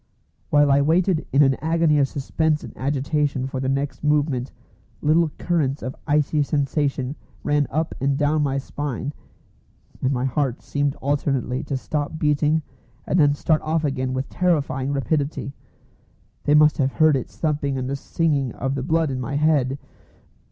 [0.49, 4.51] While I waited in an agony of suspense and agitation for their next movement
[4.99, 9.13] little currents of icy sensation ran up and down my spine
[10.01, 12.63] and my heart seemed alternately to stop beating
[13.05, 15.53] and then start off again with terrifying rapidity.
[16.45, 19.77] They must have heard its thumping and the singing of the blood in my head!